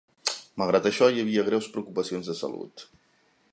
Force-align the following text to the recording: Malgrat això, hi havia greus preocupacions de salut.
Malgrat 0.61 0.87
això, 0.91 1.09
hi 1.17 1.21
havia 1.25 1.45
greus 1.51 1.69
preocupacions 1.75 2.31
de 2.33 2.37
salut. 2.43 2.87